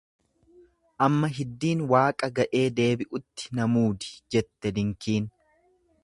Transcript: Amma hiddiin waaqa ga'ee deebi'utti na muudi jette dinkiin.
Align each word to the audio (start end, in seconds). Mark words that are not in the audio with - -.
Amma 1.07 1.27
hiddiin 1.33 1.83
waaqa 1.91 2.29
ga'ee 2.39 2.63
deebi'utti 2.79 3.51
na 3.59 3.67
muudi 3.73 4.09
jette 4.37 4.73
dinkiin. 4.79 5.29